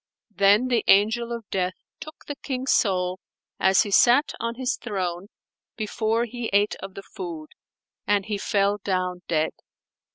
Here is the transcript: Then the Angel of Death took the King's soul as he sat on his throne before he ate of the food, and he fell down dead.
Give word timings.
Then 0.31 0.69
the 0.69 0.83
Angel 0.87 1.31
of 1.31 1.47
Death 1.51 1.75
took 1.99 2.25
the 2.25 2.35
King's 2.35 2.71
soul 2.71 3.19
as 3.59 3.83
he 3.83 3.91
sat 3.91 4.31
on 4.39 4.55
his 4.55 4.75
throne 4.77 5.27
before 5.77 6.25
he 6.25 6.49
ate 6.53 6.73
of 6.79 6.95
the 6.95 7.03
food, 7.03 7.49
and 8.07 8.25
he 8.25 8.39
fell 8.39 8.79
down 8.83 9.21
dead. 9.27 9.51